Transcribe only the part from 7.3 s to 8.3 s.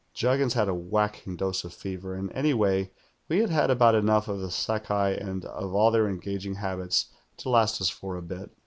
to last us for a